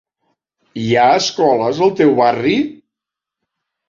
[0.83, 2.55] Hi ha escoles al teu barri?